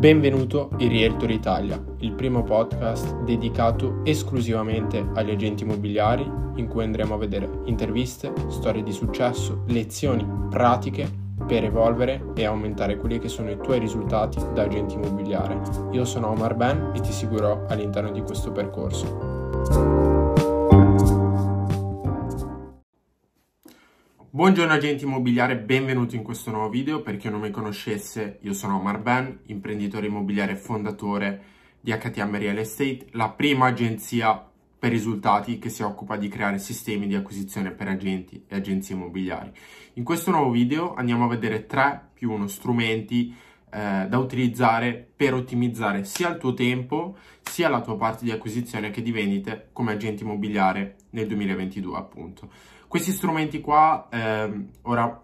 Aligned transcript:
Benvenuto 0.00 0.70
in 0.78 0.88
Realtor 0.88 1.30
Italia, 1.30 1.78
il 1.98 2.12
primo 2.12 2.42
podcast 2.42 3.16
dedicato 3.24 4.00
esclusivamente 4.04 5.06
agli 5.12 5.30
agenti 5.30 5.62
immobiliari 5.62 6.22
in 6.54 6.68
cui 6.68 6.84
andremo 6.84 7.12
a 7.12 7.18
vedere 7.18 7.46
interviste, 7.66 8.32
storie 8.48 8.82
di 8.82 8.92
successo, 8.92 9.62
lezioni 9.66 10.26
pratiche 10.48 11.06
per 11.46 11.64
evolvere 11.64 12.32
e 12.34 12.46
aumentare 12.46 12.96
quelli 12.96 13.18
che 13.18 13.28
sono 13.28 13.50
i 13.50 13.58
tuoi 13.60 13.78
risultati 13.78 14.38
da 14.54 14.62
agente 14.62 14.94
immobiliare. 14.94 15.60
Io 15.90 16.06
sono 16.06 16.30
Omar 16.30 16.54
Ben 16.54 16.92
e 16.94 17.00
ti 17.00 17.12
seguirò 17.12 17.66
all'interno 17.68 18.10
di 18.10 18.22
questo 18.22 18.52
percorso. 18.52 20.09
Buongiorno 24.40 24.72
agenti 24.72 25.04
immobiliari, 25.04 25.54
benvenuti 25.54 26.16
in 26.16 26.22
questo 26.22 26.50
nuovo 26.50 26.70
video. 26.70 27.02
Per 27.02 27.18
chi 27.18 27.28
non 27.28 27.40
mi 27.40 27.50
conoscesse, 27.50 28.38
io 28.40 28.54
sono 28.54 28.78
Omar 28.78 28.98
Ben, 28.98 29.40
imprenditore 29.48 30.06
immobiliare 30.06 30.52
e 30.52 30.56
fondatore 30.56 31.42
di 31.78 31.92
HTM 31.92 32.38
Real 32.38 32.56
Estate, 32.56 33.08
la 33.10 33.28
prima 33.28 33.66
agenzia 33.66 34.42
per 34.78 34.92
risultati 34.92 35.58
che 35.58 35.68
si 35.68 35.82
occupa 35.82 36.16
di 36.16 36.28
creare 36.28 36.58
sistemi 36.58 37.06
di 37.06 37.16
acquisizione 37.16 37.72
per 37.72 37.88
agenti 37.88 38.42
e 38.48 38.56
agenzie 38.56 38.94
immobiliari. 38.94 39.52
In 39.94 40.04
questo 40.04 40.30
nuovo 40.30 40.50
video 40.50 40.94
andiamo 40.94 41.26
a 41.26 41.28
vedere 41.28 41.66
3 41.66 42.08
più 42.14 42.32
1 42.32 42.46
strumenti 42.46 43.36
eh, 43.72 44.06
da 44.08 44.16
utilizzare 44.16 45.06
per 45.14 45.34
ottimizzare 45.34 46.04
sia 46.04 46.30
il 46.30 46.38
tuo 46.38 46.54
tempo 46.54 47.18
sia 47.42 47.68
la 47.68 47.82
tua 47.82 47.96
parte 47.96 48.24
di 48.24 48.30
acquisizione 48.30 48.90
che 48.90 49.02
di 49.02 49.12
vendite 49.12 49.68
come 49.74 49.92
agente 49.92 50.24
immobiliare 50.24 50.96
nel 51.10 51.26
2022 51.26 51.96
appunto. 51.96 52.48
Questi 52.90 53.12
strumenti 53.12 53.60
qua, 53.60 54.08
ehm, 54.10 54.68
ora 54.82 55.22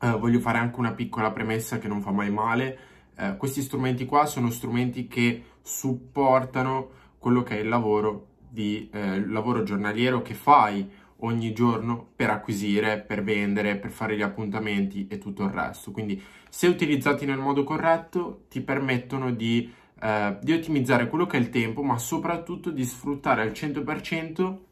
eh, 0.00 0.10
voglio 0.12 0.40
fare 0.40 0.56
anche 0.56 0.78
una 0.78 0.94
piccola 0.94 1.30
premessa 1.32 1.78
che 1.78 1.86
non 1.86 2.00
fa 2.00 2.12
mai 2.12 2.30
male, 2.30 2.78
eh, 3.14 3.36
questi 3.36 3.60
strumenti 3.60 4.06
qua 4.06 4.24
sono 4.24 4.48
strumenti 4.48 5.06
che 5.06 5.42
supportano 5.60 6.88
quello 7.18 7.42
che 7.42 7.58
è 7.58 7.60
il 7.60 7.68
lavoro, 7.68 8.28
di, 8.48 8.88
eh, 8.90 9.16
il 9.16 9.30
lavoro 9.30 9.64
giornaliero 9.64 10.22
che 10.22 10.32
fai 10.32 10.90
ogni 11.16 11.52
giorno 11.52 12.08
per 12.16 12.30
acquisire, 12.30 13.00
per 13.00 13.22
vendere, 13.22 13.76
per 13.76 13.90
fare 13.90 14.16
gli 14.16 14.22
appuntamenti 14.22 15.08
e 15.10 15.18
tutto 15.18 15.44
il 15.44 15.50
resto. 15.50 15.90
Quindi 15.90 16.18
se 16.48 16.68
utilizzati 16.68 17.26
nel 17.26 17.36
modo 17.36 17.64
corretto 17.64 18.44
ti 18.48 18.62
permettono 18.62 19.30
di, 19.30 19.70
eh, 20.00 20.38
di 20.40 20.52
ottimizzare 20.54 21.06
quello 21.06 21.26
che 21.26 21.36
è 21.36 21.40
il 21.40 21.50
tempo, 21.50 21.82
ma 21.82 21.98
soprattutto 21.98 22.70
di 22.70 22.84
sfruttare 22.84 23.42
al 23.42 23.50
100% 23.50 24.67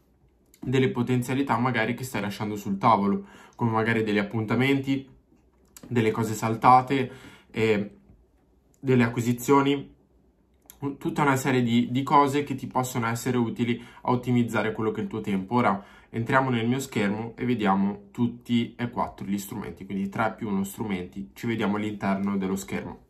delle 0.67 0.89
potenzialità 0.89 1.57
magari 1.57 1.93
che 1.93 2.03
stai 2.03 2.19
lasciando 2.19 2.57
sul 2.57 2.77
tavolo, 2.77 3.25
come 3.55 3.71
magari 3.71 4.03
degli 4.03 4.17
appuntamenti, 4.17 5.07
delle 5.87 6.11
cose 6.11 6.33
saltate, 6.33 7.11
eh, 7.51 7.91
delle 8.77 9.03
acquisizioni, 9.03 9.95
tutta 10.97 11.21
una 11.21 11.37
serie 11.37 11.63
di, 11.63 11.87
di, 11.89 12.03
cose 12.03 12.43
che 12.43 12.53
ti 12.53 12.67
possono 12.67 13.07
essere 13.07 13.37
utili 13.37 13.81
a 14.01 14.11
ottimizzare 14.11 14.73
quello 14.73 14.91
che 14.91 14.99
è 14.99 15.03
il 15.03 15.09
tuo 15.09 15.21
tempo. 15.21 15.55
Ora 15.55 15.81
entriamo 16.09 16.49
nel 16.49 16.67
mio 16.67 16.79
schermo 16.79 17.33
e 17.37 17.45
vediamo 17.45 18.09
tutti 18.11 18.75
e 18.77 18.89
quattro 18.89 19.25
gli 19.25 19.37
strumenti, 19.37 19.85
quindi 19.85 20.09
3 20.09 20.35
più 20.37 20.49
1 20.49 20.63
strumenti, 20.65 21.31
ci 21.33 21.47
vediamo 21.47 21.77
all'interno 21.77 22.37
dello 22.37 22.57
schermo. 22.57 23.05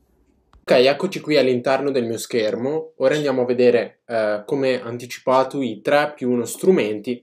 Ok, 0.61 0.71
eccoci 0.73 1.21
qui 1.21 1.37
all'interno 1.37 1.89
del 1.89 2.05
mio 2.05 2.17
schermo. 2.17 2.93
Ora 2.97 3.15
andiamo 3.15 3.41
a 3.41 3.45
vedere, 3.45 4.01
eh, 4.05 4.43
come 4.45 4.81
anticipato, 4.81 5.61
i 5.61 5.81
3 5.81 6.13
più 6.15 6.29
1 6.29 6.45
strumenti 6.45 7.21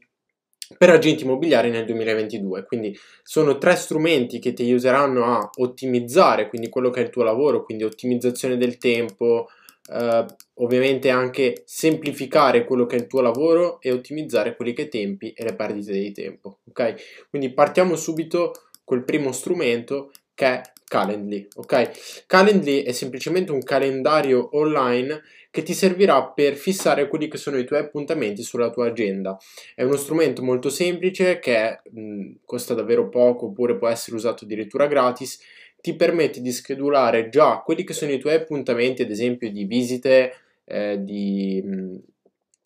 per 0.77 0.91
agenti 0.91 1.25
immobiliari 1.25 1.71
nel 1.71 1.85
2022. 1.85 2.65
Quindi 2.65 2.97
sono 3.23 3.59
tre 3.59 3.77
strumenti 3.77 4.39
che 4.39 4.53
ti 4.53 4.63
aiuteranno 4.63 5.25
a 5.25 5.51
ottimizzare 5.57 6.49
quindi 6.49 6.69
quello 6.69 6.91
che 6.91 7.01
è 7.01 7.05
il 7.05 7.11
tuo 7.11 7.23
lavoro, 7.23 7.65
quindi 7.65 7.85
ottimizzazione 7.85 8.57
del 8.57 8.79
tempo, 8.79 9.49
eh, 9.93 10.25
ovviamente 10.55 11.11
anche 11.11 11.63
semplificare 11.67 12.65
quello 12.65 12.87
che 12.87 12.97
è 12.97 13.01
il 13.01 13.07
tuo 13.07 13.21
lavoro 13.21 13.81
e 13.81 13.93
ottimizzare 13.93 14.57
quelli 14.57 14.73
che 14.73 14.83
i 14.83 14.89
tempi 14.89 15.33
e 15.33 15.45
le 15.45 15.55
perdite 15.55 15.93
di 15.93 16.13
tempo. 16.13 16.59
Ok? 16.69 17.27
Quindi 17.31 17.53
partiamo 17.53 17.97
subito 17.97 18.53
col 18.85 19.05
primo 19.05 19.33
strumento 19.33 20.11
che 20.35 20.47
è 20.47 20.63
Calendly. 20.87 21.49
Ok? 21.55 22.25
Calendly 22.27 22.83
è 22.83 22.93
semplicemente 22.93 23.53
un 23.53 23.63
calendario 23.63 24.51
online 24.53 25.23
che 25.51 25.63
ti 25.63 25.73
servirà 25.73 26.31
per 26.33 26.55
fissare 26.55 27.07
quelli 27.07 27.29
che 27.29 27.37
sono 27.37 27.57
i 27.59 27.65
tuoi 27.65 27.79
appuntamenti 27.79 28.43
sulla 28.43 28.71
tua 28.71 28.89
agenda. 28.89 29.37
È 29.75 29.85
uno 29.85 29.97
strumento 29.97 30.43
molto 30.43 30.69
semplice 30.69 31.39
che 31.39 31.81
mh, 31.91 32.33
costa 32.45 32.75
davvero 32.75 33.09
poco 33.09 33.47
oppure 33.47 33.77
può 33.77 33.87
essere 33.87 34.17
usato 34.17 34.45
addirittura 34.45 34.89
gratis, 34.89 35.39
ti 35.81 35.95
permette 35.95 36.41
di 36.41 36.51
schedulare 36.51 37.29
già 37.29 37.63
quelli 37.65 37.85
che 37.85 37.93
sono 37.93 38.11
i 38.11 38.19
tuoi 38.19 38.35
appuntamenti, 38.35 39.03
ad 39.03 39.11
esempio 39.11 39.51
di 39.51 39.65
visite, 39.65 40.33
eh, 40.65 40.99
di, 41.01 41.63
mh, 41.63 41.97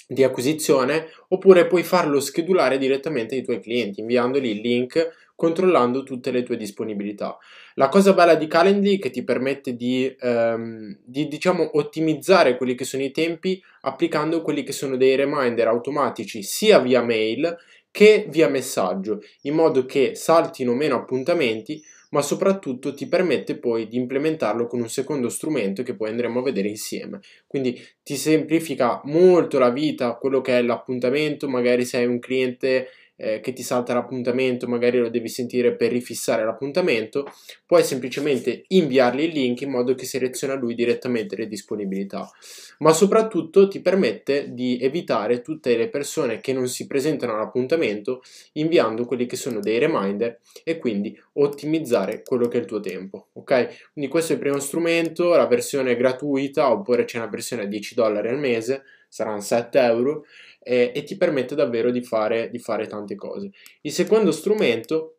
di 0.07 0.25
acquisizione, 0.25 1.09
oppure 1.29 1.67
puoi 1.67 1.83
farlo 1.83 2.21
schedulare 2.21 2.79
direttamente 2.79 3.35
ai 3.35 3.43
tuoi 3.43 3.61
clienti 3.61 4.01
inviandoli 4.01 4.51
il 4.51 4.61
link 4.61 5.28
controllando 5.39 6.03
tutte 6.03 6.33
le 6.33 6.43
tue 6.43 6.57
disponibilità. 6.57 7.39
La 7.75 7.89
cosa 7.89 8.13
bella 8.13 8.35
di 8.35 8.49
Calendly 8.49 8.97
è 8.97 8.99
che 8.99 9.11
ti 9.11 9.23
permette 9.23 9.77
di, 9.77 10.13
ehm, 10.19 10.99
di 11.05 11.29
diciamo, 11.29 11.79
ottimizzare 11.79 12.57
quelli 12.57 12.75
che 12.75 12.83
sono 12.83 13.05
i 13.05 13.13
tempi 13.13 13.63
applicando 13.83 14.43
quelli 14.43 14.65
che 14.65 14.73
sono 14.73 14.97
dei 14.97 15.15
reminder 15.15 15.69
automatici 15.69 16.43
sia 16.43 16.81
via 16.81 17.03
mail 17.03 17.57
che 17.93 18.27
via 18.29 18.49
messaggio, 18.49 19.21
in 19.43 19.55
modo 19.55 19.87
che 19.87 20.17
saltino 20.17 20.75
meno 20.75 20.97
appuntamenti, 20.97 21.81
ma 22.11 22.21
soprattutto 22.21 22.93
ti 22.93 23.07
permette 23.07 23.59
poi 23.59 23.87
di 23.87 23.97
implementarlo 23.97 24.67
con 24.67 24.81
un 24.81 24.89
secondo 24.89 25.29
strumento 25.29 25.85
che 25.85 25.95
poi 25.95 26.11
andremo 26.11 26.41
a 26.41 26.43
vedere 26.43 26.67
insieme. 26.67 27.21
Quindi 27.47 27.81
ti 28.03 28.17
semplifica 28.17 29.01
molto 29.05 29.61
la 29.61 29.71
vita, 29.71 30.15
quello 30.15 30.41
che 30.41 30.59
è 30.59 30.63
l'appuntamento, 30.63 31.49
magari 31.49 31.85
se 31.85 31.99
hai 31.99 32.07
un 32.07 32.19
cliente 32.19 32.89
eh, 33.21 33.41
che 33.41 33.53
ti 33.53 33.63
salta 33.63 33.93
l'appuntamento, 33.93 34.69
magari 34.69 34.99
lo 34.99 35.11
devi 35.11 35.29
sentire 35.29 35.75
per 35.75 35.91
rifissare 35.91 36.45
l'appuntamento, 36.45 37.31
puoi 37.67 37.83
semplicemente 37.83 38.65
inviargli 38.69 39.23
il 39.23 39.33
link 39.33 39.61
in 39.63 39.71
modo 39.71 39.95
che 39.95 40.07
seleziona 40.07 40.55
lui 40.55 40.75
direttamente 40.75 41.37
le 41.37 41.49
disponibilità. 41.49 42.31
Ma 42.79 42.93
soprattutto 42.93 43.67
ti 43.67 43.81
permette 43.81 44.55
di 44.55 44.79
evitare 44.81 45.43
tutte 45.43 45.77
le 45.77 45.89
persone 45.89 46.41
che 46.41 46.53
non 46.53 46.69
si 46.69 46.87
presentano 46.87 47.35
all'appuntamento 47.35 48.23
inviando 48.53 49.05
quelli 49.05 49.27
che 49.27 49.37
sono 49.37 49.59
dei 49.59 49.79
reminder 49.79 50.39
e 50.63 50.79
quindi 50.79 51.21
ottimizzare 51.35 52.23
quello 52.23 52.47
che 52.47 52.59
è 52.59 52.61
il 52.61 52.67
tuo 52.67 52.79
tempo. 52.79 53.29
Ok? 53.33 53.91
Quindi 53.93 54.11
questo 54.11 54.33
è 54.33 54.37
il 54.37 54.41
primo 54.41 54.61
strumento, 54.61 55.35
la 55.35 55.47
versione 55.47 55.97
gratuita 55.97 56.71
oppure 56.71 57.05
c'è 57.05 57.19
una 57.19 57.27
versione 57.27 57.63
a 57.63 57.67
10 57.67 57.95
dollari 57.97 58.29
al 58.29 58.39
mese, 58.39 58.85
saranno 59.09 59.41
7 59.41 59.79
euro 59.81 60.25
eh, 60.61 60.93
e 60.95 61.03
ti 61.05 61.17
permette 61.17 61.55
davvero 61.55 61.91
di 61.91 62.03
fare, 62.03 62.51
di 62.51 62.59
fare 62.59 62.87
tante 62.87 63.15
cose. 63.15 63.51
Il 63.83 63.93
secondo 63.93 64.33
strumento 64.33 65.19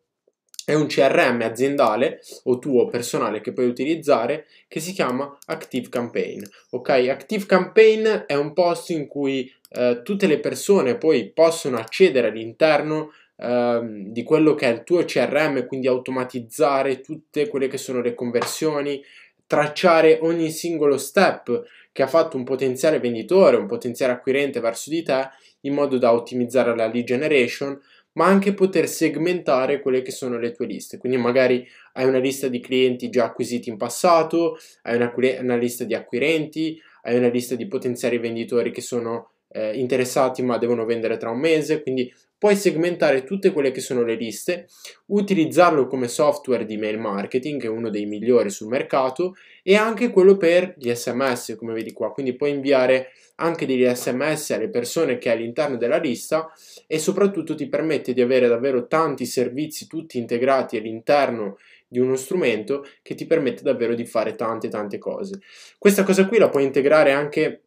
è 0.64 0.74
un 0.74 0.86
CRM 0.86 1.40
aziendale 1.42 2.20
o 2.44 2.58
tuo 2.58 2.86
personale 2.86 3.40
che 3.40 3.52
puoi 3.52 3.66
utilizzare 3.66 4.46
che 4.68 4.78
si 4.80 4.92
chiama 4.92 5.36
Active 5.46 5.88
Campaign. 5.88 6.42
Ok, 6.70 6.88
Active 6.88 7.46
Campaign 7.46 8.06
è 8.26 8.34
un 8.34 8.52
posto 8.52 8.92
in 8.92 9.06
cui 9.08 9.52
eh, 9.70 10.02
tutte 10.04 10.26
le 10.26 10.38
persone 10.38 10.96
poi 10.96 11.30
possono 11.32 11.78
accedere 11.78 12.28
all'interno 12.28 13.10
eh, 13.36 13.80
di 13.82 14.22
quello 14.22 14.54
che 14.54 14.66
è 14.66 14.72
il 14.72 14.84
tuo 14.84 15.04
CRM, 15.04 15.66
quindi 15.66 15.88
automatizzare 15.88 17.00
tutte 17.00 17.48
quelle 17.48 17.68
che 17.68 17.78
sono 17.78 18.00
le 18.00 18.14
conversioni, 18.14 19.02
tracciare 19.50 20.20
ogni 20.22 20.52
singolo 20.52 20.96
step 20.96 21.64
che 21.90 22.04
ha 22.04 22.06
fatto 22.06 22.36
un 22.36 22.44
potenziale 22.44 23.00
venditore, 23.00 23.56
un 23.56 23.66
potenziale 23.66 24.12
acquirente 24.12 24.60
verso 24.60 24.90
di 24.90 25.02
te, 25.02 25.28
in 25.62 25.74
modo 25.74 25.98
da 25.98 26.12
ottimizzare 26.12 26.76
la 26.76 26.86
lead 26.86 27.04
generation, 27.04 27.76
ma 28.12 28.26
anche 28.26 28.54
poter 28.54 28.86
segmentare 28.86 29.80
quelle 29.80 30.02
che 30.02 30.12
sono 30.12 30.38
le 30.38 30.52
tue 30.52 30.66
liste. 30.66 30.98
Quindi 30.98 31.18
magari 31.18 31.66
hai 31.94 32.06
una 32.06 32.20
lista 32.20 32.46
di 32.46 32.60
clienti 32.60 33.10
già 33.10 33.24
acquisiti 33.24 33.70
in 33.70 33.76
passato, 33.76 34.56
hai 34.82 34.94
una, 34.94 35.12
una 35.40 35.56
lista 35.56 35.82
di 35.82 35.94
acquirenti, 35.94 36.80
hai 37.02 37.16
una 37.16 37.28
lista 37.28 37.56
di 37.56 37.66
potenziali 37.66 38.18
venditori 38.18 38.70
che 38.70 38.82
sono 38.82 39.32
eh, 39.52 39.76
interessati 39.78 40.42
ma 40.42 40.58
devono 40.58 40.84
vendere 40.84 41.16
tra 41.16 41.30
un 41.30 41.38
mese, 41.38 41.82
quindi 41.82 42.12
puoi 42.40 42.56
segmentare 42.56 43.24
tutte 43.24 43.52
quelle 43.52 43.70
che 43.70 43.80
sono 43.80 44.02
le 44.02 44.14
liste, 44.14 44.66
utilizzarlo 45.08 45.86
come 45.86 46.08
software 46.08 46.64
di 46.64 46.78
mail 46.78 46.98
marketing, 46.98 47.60
che 47.60 47.66
è 47.66 47.70
uno 47.70 47.90
dei 47.90 48.06
migliori 48.06 48.48
sul 48.48 48.68
mercato, 48.68 49.34
e 49.62 49.76
anche 49.76 50.08
quello 50.08 50.38
per 50.38 50.74
gli 50.78 50.90
sms, 50.90 51.56
come 51.58 51.74
vedi 51.74 51.92
qua. 51.92 52.12
Quindi 52.12 52.34
puoi 52.34 52.52
inviare 52.52 53.08
anche 53.36 53.66
degli 53.66 53.86
sms 53.86 54.52
alle 54.52 54.70
persone 54.70 55.18
che 55.18 55.28
hai 55.28 55.36
all'interno 55.36 55.76
della 55.76 55.98
lista 55.98 56.50
e 56.86 56.98
soprattutto 56.98 57.54
ti 57.54 57.68
permette 57.68 58.14
di 58.14 58.22
avere 58.22 58.48
davvero 58.48 58.86
tanti 58.86 59.26
servizi 59.26 59.86
tutti 59.86 60.16
integrati 60.16 60.78
all'interno 60.78 61.58
di 61.86 61.98
uno 61.98 62.14
strumento 62.16 62.86
che 63.02 63.14
ti 63.14 63.26
permette 63.26 63.62
davvero 63.62 63.94
di 63.94 64.06
fare 64.06 64.34
tante 64.34 64.68
tante 64.68 64.96
cose. 64.96 65.40
Questa 65.76 66.04
cosa 66.04 66.26
qui 66.26 66.38
la 66.38 66.48
puoi 66.48 66.64
integrare 66.64 67.12
anche 67.12 67.64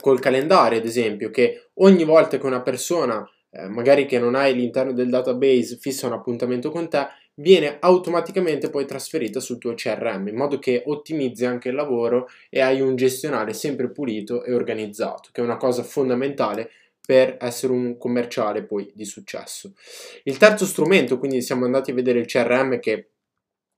col 0.00 0.20
calendario, 0.20 0.78
ad 0.78 0.84
esempio, 0.84 1.30
che 1.30 1.70
ogni 1.74 2.04
volta 2.04 2.38
che 2.38 2.46
una 2.46 2.62
persona 2.62 3.28
eh, 3.56 3.68
magari 3.68 4.06
che 4.06 4.18
non 4.18 4.34
hai 4.34 4.52
all'interno 4.52 4.92
del 4.92 5.08
database 5.08 5.76
fissa 5.76 6.08
un 6.08 6.14
appuntamento 6.14 6.70
con 6.70 6.88
te, 6.88 7.06
viene 7.36 7.78
automaticamente 7.80 8.68
poi 8.68 8.84
trasferita 8.84 9.40
sul 9.40 9.58
tuo 9.58 9.74
CRM 9.74 10.28
in 10.28 10.36
modo 10.36 10.58
che 10.58 10.82
ottimizzi 10.86 11.44
anche 11.44 11.68
il 11.68 11.74
lavoro 11.74 12.28
e 12.48 12.60
hai 12.60 12.80
un 12.80 12.96
gestionale 12.96 13.52
sempre 13.52 13.90
pulito 13.90 14.42
e 14.44 14.52
organizzato, 14.52 15.30
che 15.32 15.40
è 15.40 15.44
una 15.44 15.56
cosa 15.56 15.82
fondamentale 15.82 16.70
per 17.04 17.36
essere 17.40 17.72
un 17.72 17.96
commerciale 17.98 18.64
poi 18.64 18.90
di 18.94 19.04
successo. 19.04 19.74
Il 20.24 20.36
terzo 20.36 20.64
strumento, 20.64 21.18
quindi 21.18 21.42
siamo 21.42 21.64
andati 21.64 21.90
a 21.90 21.94
vedere 21.94 22.18
il 22.18 22.26
CRM 22.26 22.80
che 22.80 23.10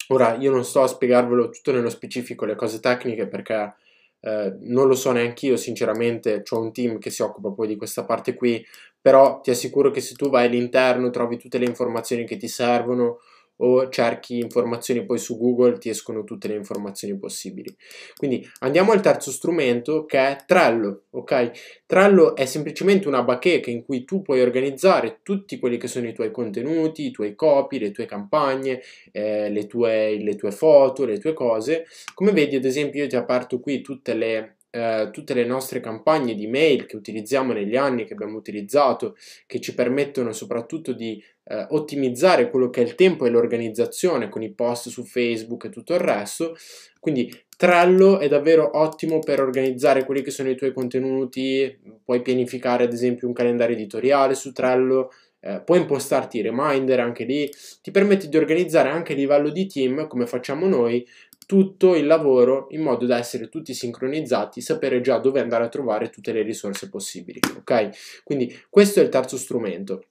ora 0.08 0.36
io 0.36 0.52
non 0.52 0.64
sto 0.64 0.82
a 0.82 0.86
spiegarvelo 0.86 1.50
tutto 1.50 1.72
nello 1.72 1.90
specifico 1.90 2.44
le 2.44 2.54
cose 2.54 2.78
tecniche 2.78 3.26
perché 3.26 3.74
eh, 4.20 4.56
non 4.60 4.86
lo 4.88 4.94
so 4.94 5.12
neanche 5.12 5.46
io 5.46 5.56
sinceramente, 5.56 6.42
ho 6.48 6.60
un 6.60 6.72
team 6.72 6.98
che 6.98 7.10
si 7.10 7.22
occupa 7.22 7.50
poi 7.50 7.66
di 7.68 7.76
questa 7.76 8.04
parte 8.04 8.34
qui, 8.34 8.64
però 9.00 9.40
ti 9.40 9.50
assicuro 9.50 9.90
che 9.90 10.00
se 10.00 10.14
tu 10.14 10.28
vai 10.28 10.46
all'interno 10.46 11.10
trovi 11.10 11.36
tutte 11.38 11.58
le 11.58 11.66
informazioni 11.66 12.24
che 12.24 12.36
ti 12.36 12.48
servono 12.48 13.18
o 13.58 13.88
cerchi 13.88 14.38
informazioni 14.38 15.04
poi 15.04 15.18
su 15.18 15.38
Google 15.38 15.78
ti 15.78 15.88
escono 15.88 16.24
tutte 16.24 16.48
le 16.48 16.54
informazioni 16.54 17.16
possibili. 17.18 17.74
Quindi 18.16 18.46
andiamo 18.60 18.92
al 18.92 19.00
terzo 19.00 19.30
strumento 19.30 20.04
che 20.04 20.18
è 20.18 20.36
Trello, 20.46 21.04
ok? 21.10 21.84
Trello 21.86 22.34
è 22.34 22.46
semplicemente 22.46 23.08
una 23.08 23.22
bacheca 23.22 23.70
in 23.70 23.84
cui 23.84 24.04
tu 24.04 24.22
puoi 24.22 24.40
organizzare 24.40 25.20
tutti 25.22 25.58
quelli 25.58 25.78
che 25.78 25.88
sono 25.88 26.08
i 26.08 26.12
tuoi 26.14 26.30
contenuti, 26.30 27.06
i 27.06 27.10
tuoi 27.10 27.34
copy, 27.34 27.78
le 27.78 27.92
tue 27.92 28.06
campagne, 28.06 28.80
eh, 29.12 29.48
le, 29.50 29.66
tue, 29.66 30.18
le 30.18 30.34
tue 30.34 30.50
foto, 30.50 31.04
le 31.04 31.18
tue 31.18 31.32
cose. 31.32 31.86
Come 32.14 32.32
vedi 32.32 32.56
ad 32.56 32.64
esempio 32.64 33.02
io 33.02 33.08
ti 33.08 33.16
ho 33.16 33.20
aperto 33.20 33.60
qui 33.60 33.80
tutte 33.80 34.14
le 34.14 34.55
eh, 34.76 35.08
tutte 35.10 35.32
le 35.32 35.46
nostre 35.46 35.80
campagne 35.80 36.34
di 36.34 36.46
mail 36.46 36.84
che 36.84 36.96
utilizziamo 36.96 37.54
negli 37.54 37.76
anni, 37.76 38.04
che 38.04 38.12
abbiamo 38.12 38.36
utilizzato, 38.36 39.16
che 39.46 39.58
ci 39.58 39.74
permettono 39.74 40.32
soprattutto 40.32 40.92
di 40.92 41.22
eh, 41.44 41.66
ottimizzare 41.70 42.50
quello 42.50 42.68
che 42.68 42.82
è 42.82 42.84
il 42.84 42.94
tempo 42.94 43.24
e 43.24 43.30
l'organizzazione 43.30 44.28
con 44.28 44.42
i 44.42 44.52
post 44.52 44.90
su 44.90 45.04
Facebook 45.04 45.64
e 45.64 45.70
tutto 45.70 45.94
il 45.94 46.00
resto. 46.00 46.54
Quindi 47.00 47.32
Trello 47.56 48.18
è 48.18 48.28
davvero 48.28 48.78
ottimo 48.78 49.20
per 49.20 49.40
organizzare 49.40 50.04
quelli 50.04 50.20
che 50.20 50.30
sono 50.30 50.50
i 50.50 50.56
tuoi 50.56 50.74
contenuti, 50.74 51.78
puoi 52.04 52.20
pianificare 52.20 52.84
ad 52.84 52.92
esempio 52.92 53.28
un 53.28 53.32
calendario 53.32 53.76
editoriale 53.76 54.34
su 54.34 54.52
Trello, 54.52 55.10
eh, 55.40 55.62
puoi 55.64 55.78
impostarti 55.78 56.38
i 56.38 56.42
reminder 56.42 57.00
anche 57.00 57.24
lì, 57.24 57.48
ti 57.80 57.90
permette 57.90 58.28
di 58.28 58.36
organizzare 58.36 58.90
anche 58.90 59.14
a 59.14 59.16
livello 59.16 59.48
di 59.48 59.66
team, 59.66 60.06
come 60.06 60.26
facciamo 60.26 60.66
noi, 60.66 61.06
tutto 61.46 61.94
il 61.94 62.06
lavoro 62.06 62.66
in 62.70 62.82
modo 62.82 63.06
da 63.06 63.18
essere 63.18 63.48
tutti 63.48 63.72
sincronizzati, 63.72 64.60
sapere 64.60 65.00
già 65.00 65.18
dove 65.18 65.40
andare 65.40 65.64
a 65.64 65.68
trovare 65.68 66.10
tutte 66.10 66.32
le 66.32 66.42
risorse 66.42 66.88
possibili. 66.90 67.40
Ok? 67.56 68.22
Quindi 68.24 68.54
questo 68.68 69.00
è 69.00 69.02
il 69.04 69.08
terzo 69.08 69.36
strumento 69.36 70.04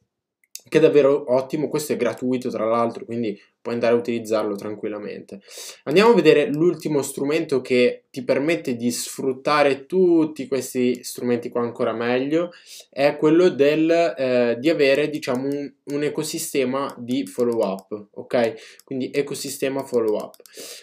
che 0.67 0.79
è 0.79 0.81
davvero 0.81 1.31
ottimo, 1.31 1.67
questo 1.67 1.93
è 1.93 1.97
gratuito 1.97 2.49
tra 2.49 2.65
l'altro, 2.65 3.05
quindi 3.05 3.39
puoi 3.65 3.73
andare 3.73 3.95
a 3.95 3.97
utilizzarlo 3.97 4.55
tranquillamente. 4.55 5.41
Andiamo 5.85 6.11
a 6.11 6.13
vedere 6.13 6.45
l'ultimo 6.51 7.01
strumento 7.01 7.61
che 7.61 8.03
ti 8.11 8.23
permette 8.23 8.75
di 8.75 8.91
sfruttare 8.91 9.87
tutti 9.87 10.47
questi 10.47 11.03
strumenti 11.03 11.49
qua 11.49 11.61
ancora 11.61 11.91
meglio, 11.91 12.51
è 12.89 13.17
quello 13.17 13.49
del, 13.49 13.89
eh, 13.89 14.55
di 14.57 14.69
avere 14.69 15.09
diciamo 15.09 15.47
un, 15.47 15.73
un, 15.83 16.03
ecosistema 16.03 16.95
di 16.97 17.25
follow 17.25 17.61
up, 17.61 18.07
ok? 18.13 18.83
Quindi 18.85 19.09
ecosistema 19.11 19.83
follow 19.83 20.15
up. 20.15 20.35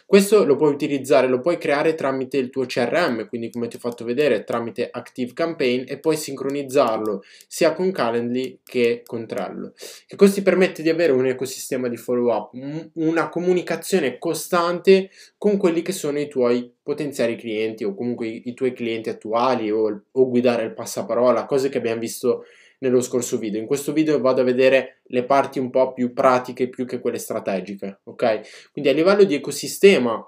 Questo 0.05 0.45
lo 0.45 0.57
puoi 0.57 0.73
utilizzare, 0.73 1.27
lo 1.27 1.41
puoi 1.41 1.57
creare 1.57 1.95
tramite 1.95 2.37
il 2.37 2.51
tuo 2.51 2.67
CRM, 2.67 3.29
quindi 3.29 3.49
come 3.51 3.69
ti 3.69 3.77
ho 3.77 3.79
fatto 3.79 4.05
vedere 4.05 4.45
tramite 4.45 4.91
Active 4.91 5.33
Campaign 5.33 5.85
e 5.87 5.99
poi 5.99 6.17
sincronizzarlo 6.17 7.23
sia 7.47 7.73
con 7.73 7.93
Calendly 7.93 8.59
che 8.63 9.03
con 9.07 9.27
Trello. 9.27 9.73
Che 10.07 10.17
questo 10.17 10.37
ti 10.37 10.43
permette 10.43 10.83
di 10.83 10.91
avere 10.91 11.13
un 11.13 11.25
ecosistema 11.25 11.89
di 11.89 11.97
follow 11.97 12.31
up, 12.31 12.53
una 12.95 13.29
comunicazione 13.29 14.19
costante 14.19 15.11
con 15.39 15.57
quelli 15.57 15.83
che 15.83 15.93
sono 15.93 16.19
i 16.19 16.29
tuoi 16.29 16.73
potenziali 16.83 17.37
clienti 17.37 17.85
o 17.85 17.95
comunque 17.95 18.27
i, 18.27 18.43
i 18.47 18.55
tuoi 18.55 18.73
clienti 18.73 19.09
attuali 19.09 19.71
o, 19.71 20.05
o 20.11 20.29
guidare 20.29 20.65
il 20.65 20.75
passaparola, 20.75 21.47
cose 21.47 21.69
che 21.69 21.79
abbiamo 21.79 22.01
visto 22.01 22.45
nello 22.79 23.01
scorso 23.01 23.39
video. 23.39 23.61
In 23.61 23.67
questo 23.67 23.93
video 23.93 24.21
vado 24.21 24.41
a 24.41 24.45
vedere 24.45 25.01
le 25.05 25.25
parti 25.25 25.59
un 25.59 25.71
po' 25.71 25.93
più 25.93 26.13
pratiche 26.13 26.69
più 26.69 26.85
che 26.85 27.01
quelle 27.01 27.19
strategiche, 27.19 28.01
ok? 28.05 28.71
Quindi 28.73 28.91
a 28.91 28.95
livello 28.95 29.25
di 29.25 29.35
ecosistema 29.35 30.25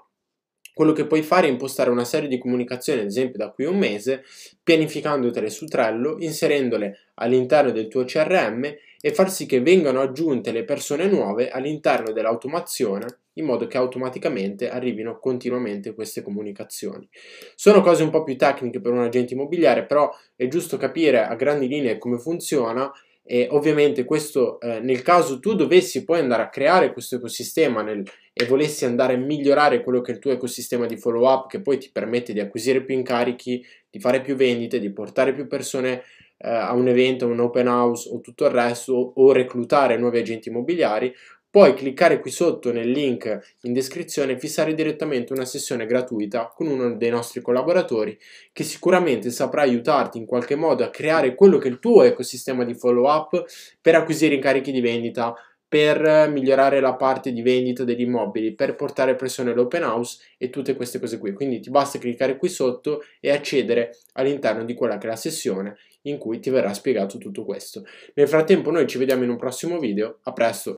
quello 0.73 0.91
che 0.91 1.05
puoi 1.05 1.21
fare 1.23 1.47
è 1.47 1.49
impostare 1.49 1.89
una 1.89 2.03
serie 2.03 2.27
di 2.27 2.37
comunicazioni, 2.37 2.99
ad 2.99 3.05
esempio 3.05 3.37
da 3.37 3.49
qui 3.49 3.63
a 3.63 3.69
un 3.69 3.77
mese, 3.77 4.23
pianificandotele 4.61 5.49
su 5.49 5.67
Trello, 5.67 6.17
inserendole 6.19 7.11
all'interno 7.15 7.71
del 7.71 7.87
tuo 7.87 8.03
CRM 8.03 8.75
e 9.05 9.13
far 9.13 9.29
sì 9.29 9.45
che 9.45 9.61
vengano 9.61 10.01
aggiunte 10.01 10.51
le 10.51 10.63
persone 10.63 11.05
nuove 11.05 11.51
all'interno 11.51 12.11
dell'automazione 12.11 13.19
in 13.33 13.45
modo 13.45 13.67
che 13.67 13.77
automaticamente 13.77 14.67
arrivino 14.67 15.19
continuamente 15.19 15.93
queste 15.93 16.23
comunicazioni. 16.23 17.07
Sono 17.53 17.81
cose 17.81 18.01
un 18.01 18.09
po' 18.09 18.23
più 18.23 18.35
tecniche 18.35 18.81
per 18.81 18.93
un 18.93 19.01
agente 19.01 19.35
immobiliare, 19.35 19.85
però 19.85 20.09
è 20.35 20.47
giusto 20.47 20.77
capire 20.77 21.23
a 21.23 21.35
grandi 21.35 21.67
linee 21.67 21.99
come 21.99 22.17
funziona 22.17 22.91
e 23.21 23.47
ovviamente 23.51 24.05
questo 24.05 24.59
eh, 24.59 24.79
nel 24.79 25.03
caso 25.03 25.39
tu 25.39 25.53
dovessi 25.53 26.03
poi 26.03 26.19
andare 26.19 26.41
a 26.41 26.49
creare 26.49 26.91
questo 26.91 27.17
ecosistema 27.17 27.83
nel, 27.83 28.03
e 28.33 28.45
volessi 28.45 28.85
andare 28.85 29.13
a 29.13 29.17
migliorare 29.17 29.83
quello 29.83 30.01
che 30.01 30.13
è 30.13 30.15
il 30.15 30.19
tuo 30.19 30.31
ecosistema 30.31 30.87
di 30.87 30.97
follow 30.97 31.29
up 31.29 31.47
che 31.47 31.61
poi 31.61 31.77
ti 31.77 31.91
permette 31.91 32.33
di 32.33 32.39
acquisire 32.39 32.83
più 32.83 32.95
incarichi, 32.95 33.63
di 33.87 33.99
fare 33.99 34.21
più 34.21 34.35
vendite, 34.35 34.79
di 34.79 34.91
portare 34.91 35.35
più 35.35 35.45
persone 35.45 36.01
eh, 36.37 36.49
a 36.49 36.73
un 36.73 36.87
evento, 36.87 37.27
un 37.27 37.39
open 37.39 37.67
house 37.67 38.09
o 38.11 38.19
tutto 38.19 38.45
il 38.45 38.51
resto 38.51 39.13
o 39.15 39.31
reclutare 39.31 39.97
nuovi 39.97 40.19
agenti 40.19 40.49
immobiliari, 40.49 41.13
puoi 41.55 41.73
cliccare 41.73 42.19
qui 42.19 42.31
sotto 42.31 42.73
nel 42.73 42.91
link 42.91 43.55
in 43.61 43.71
descrizione 43.71 44.33
e 44.33 44.39
fissare 44.39 44.73
direttamente 44.73 45.31
una 45.31 45.45
sessione 45.45 45.85
gratuita 45.85 46.51
con 46.53 46.67
uno 46.67 46.97
dei 46.97 47.09
nostri 47.09 47.39
collaboratori 47.39 48.19
che 48.51 48.63
sicuramente 48.63 49.29
saprà 49.29 49.61
aiutarti 49.61 50.17
in 50.17 50.25
qualche 50.25 50.55
modo 50.55 50.83
a 50.83 50.89
creare 50.89 51.33
quello 51.33 51.57
che 51.57 51.69
è 51.69 51.71
il 51.71 51.79
tuo 51.79 52.03
ecosistema 52.03 52.65
di 52.65 52.73
follow 52.73 53.09
up 53.09 53.45
per 53.79 53.95
acquisire 53.95 54.35
incarichi 54.35 54.73
di 54.73 54.81
vendita 54.81 55.33
per 55.65 56.29
migliorare 56.29 56.81
la 56.81 56.95
parte 56.95 57.31
di 57.31 57.41
vendita 57.41 57.85
degli 57.85 58.01
immobili, 58.01 58.53
per 58.53 58.75
portare 58.75 59.15
persone 59.15 59.51
all'open 59.51 59.83
house 59.83 60.19
e 60.37 60.49
tutte 60.49 60.75
queste 60.75 60.99
cose 60.99 61.17
qui. 61.17 61.31
Quindi 61.31 61.59
ti 61.61 61.69
basta 61.69 61.97
cliccare 61.97 62.37
qui 62.37 62.49
sotto 62.49 63.01
e 63.21 63.31
accedere 63.31 63.97
all'interno 64.13 64.65
di 64.65 64.73
quella 64.73 64.97
che 64.97 65.07
è 65.07 65.09
la 65.09 65.15
sessione 65.15 65.77
in 66.05 66.17
cui 66.17 66.39
ti 66.39 66.49
verrà 66.49 66.73
spiegato 66.73 67.17
tutto 67.17 67.45
questo. 67.45 67.83
Nel 68.13 68.27
frattempo 68.27 68.71
noi 68.71 68.87
ci 68.87 68.97
vediamo 68.97 69.23
in 69.23 69.29
un 69.29 69.37
prossimo 69.37 69.79
video, 69.79 70.19
a 70.23 70.33
presto! 70.33 70.75